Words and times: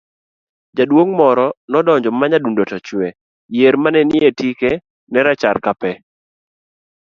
,jaduong' 0.75 1.13
moro 1.19 1.45
nodonjo 1.71 2.09
ma 2.13 2.25
nyadundo 2.31 2.63
to 2.71 2.77
chwe, 2.87 3.07
yier 3.55 3.75
manie 3.83 4.29
tike 4.39 4.71
ne 5.11 5.19
rachar 5.27 5.57
ka 5.65 5.71
pe 5.81 5.91